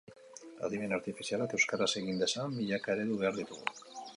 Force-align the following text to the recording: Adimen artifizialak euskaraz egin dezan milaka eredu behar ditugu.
Adimen 0.67 0.95
artifizialak 0.95 1.53
euskaraz 1.59 1.89
egin 2.03 2.25
dezan 2.25 2.57
milaka 2.57 2.95
eredu 2.99 3.19
behar 3.23 3.39
ditugu. 3.41 3.97